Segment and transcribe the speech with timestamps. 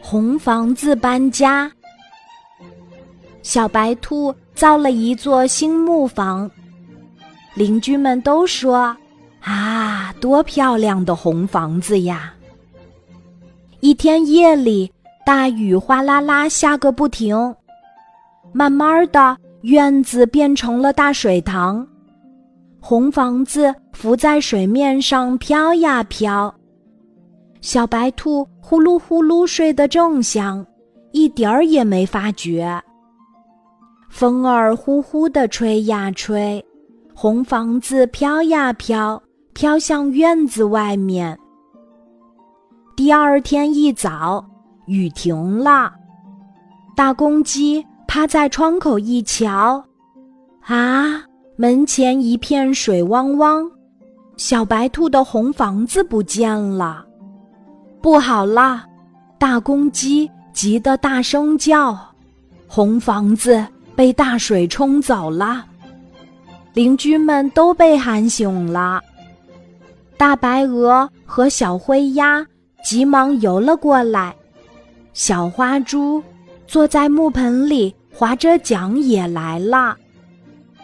[0.00, 1.70] 红房子搬家。
[3.42, 6.50] 小白兔造了一座新木房，
[7.54, 8.94] 邻居们都说
[9.40, 12.34] ：“啊，多漂亮的红房子呀！”
[13.80, 14.90] 一天夜里，
[15.24, 17.54] 大雨哗啦啦下个不停，
[18.52, 21.86] 慢慢的，院子变成了大水塘，
[22.80, 26.54] 红房子浮在水面上飘呀飘。
[27.60, 30.64] 小白兔呼噜呼噜睡得正香，
[31.12, 32.80] 一点儿也没发觉。
[34.08, 36.64] 风儿呼呼地吹呀吹，
[37.14, 39.20] 红房子飘呀飘，
[39.52, 41.38] 飘向院子外面。
[42.96, 44.44] 第二天一早，
[44.86, 45.92] 雨停了，
[46.96, 49.84] 大公鸡趴在窗口一瞧，
[50.62, 51.22] 啊，
[51.56, 53.70] 门前一片水汪汪，
[54.36, 57.04] 小白兔的红房子不见了。
[58.00, 58.86] 不好啦！
[59.38, 61.98] 大公鸡急得大声叫
[62.66, 65.64] ：“红房子被大水冲走了！”
[66.74, 69.00] 邻居们都被喊醒了。
[70.16, 72.44] 大白鹅和小灰鸭
[72.84, 74.34] 急忙游了过来，
[75.12, 76.22] 小花猪
[76.66, 79.96] 坐在木盆里划着桨也来了。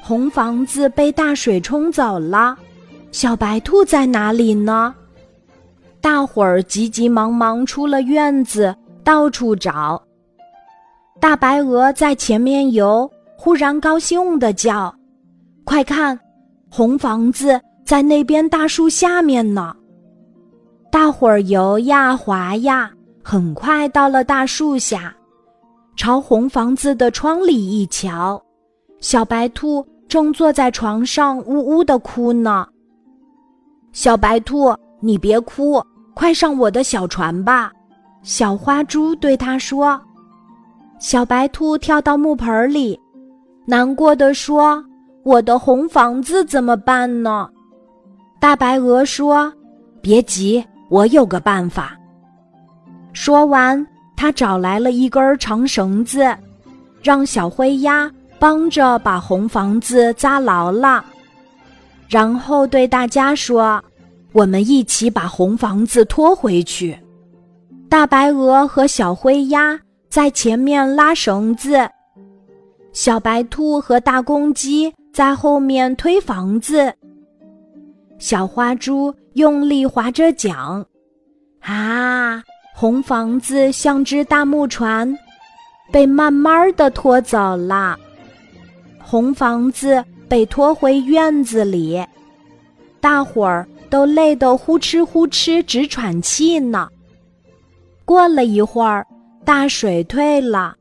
[0.02, 2.56] 红房子被大水冲走了，
[3.10, 4.94] 小白兔在哪里呢？
[6.05, 10.02] 大伙儿急急忙忙出了院子，到处找。
[11.19, 14.94] 大白鹅在前面游，忽然高兴地叫
[15.64, 16.20] ：“快看，
[16.70, 19.74] 红房子在那边大树下面呢！”
[20.92, 25.16] 大伙儿游呀滑呀，很快到了大树下，
[25.96, 28.39] 朝红房子的窗里一瞧，
[29.00, 32.68] 小白兔正坐在床上呜呜地哭呢。
[33.92, 35.83] 小白兔，你别哭。
[36.14, 37.70] 快上我的小船吧！
[38.22, 40.00] 小花猪对他说。
[40.98, 42.98] 小白兔跳到木盆里，
[43.66, 44.82] 难过的说
[45.24, 47.48] ：“我的红房子怎么办呢？”
[48.40, 49.52] 大白鹅说
[50.00, 51.98] ：“别急，我有个办法。”
[53.12, 56.34] 说完，他找来了一根长绳子，
[57.02, 61.05] 让小灰鸭帮着把红房子扎牢了，
[62.08, 63.83] 然后对大家说。
[64.34, 66.98] 我们一起把红房子拖回去。
[67.89, 69.78] 大白鹅和小灰鸭
[70.08, 71.89] 在前面拉绳子，
[72.92, 76.92] 小白兔和大公鸡在后面推房子。
[78.18, 80.84] 小花猪用力划着桨，
[81.61, 82.42] 啊，
[82.74, 85.16] 红房子像只大木船，
[85.92, 87.96] 被慢慢的拖走了。
[88.98, 92.05] 红房子被拖回院子里，
[93.01, 93.64] 大伙儿。
[93.94, 96.88] 都累得呼哧呼哧直喘气呢。
[98.05, 99.06] 过了一会儿，
[99.44, 100.74] 大水退了，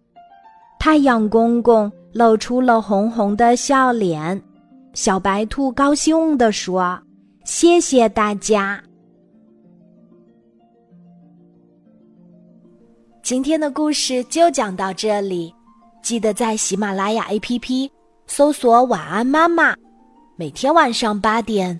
[0.79, 4.41] 太阳公公露出了红红的笑脸。
[4.95, 6.99] 小白兔高兴地说
[7.45, 8.83] ：“谢谢大家。”
[13.21, 15.53] 今天的故事就讲到这里，
[16.01, 17.91] 记得在喜马拉雅 APP
[18.25, 19.75] 搜索“晚安妈妈”，
[20.35, 21.79] 每天晚上八点。